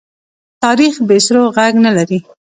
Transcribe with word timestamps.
تاریخ 0.63 0.95
بې 1.07 1.17
سرو 1.25 1.43
ږغ 1.55 1.73
نه 1.85 1.91
لري. 1.97 2.19